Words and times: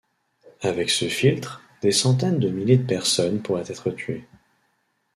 Avec 0.63 0.89
ce 0.89 1.07
filtre, 1.07 1.61
des 1.83 1.91
centaines 1.91 2.39
de 2.39 2.49
milliers 2.49 2.77
de 2.79 2.87
personnes 2.87 3.39
pourraient 3.43 3.69
être 3.71 3.91
tuées. 3.91 4.25